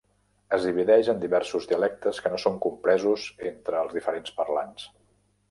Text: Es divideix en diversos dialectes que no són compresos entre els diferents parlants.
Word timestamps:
Es 0.55 0.63
divideix 0.67 1.11
en 1.11 1.19
diversos 1.25 1.67
dialectes 1.71 2.21
que 2.23 2.31
no 2.37 2.41
són 2.45 2.57
compresos 2.65 3.27
entre 3.51 3.81
els 3.85 3.95
diferents 4.01 4.35
parlants. 4.41 4.91